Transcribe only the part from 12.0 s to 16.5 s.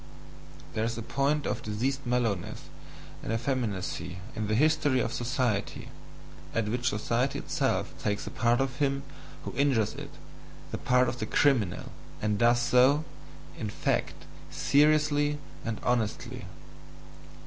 and does so, in fact, seriously and honestly.